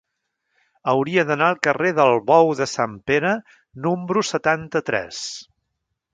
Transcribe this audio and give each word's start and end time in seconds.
Hauria 0.93 1.25
d'anar 1.31 1.49
al 1.53 1.59
carrer 1.67 1.91
del 1.99 2.13
Bou 2.31 2.49
de 2.61 2.69
Sant 2.73 2.97
Pere 3.13 3.35
número 3.85 4.27
setanta-tres. 4.33 5.23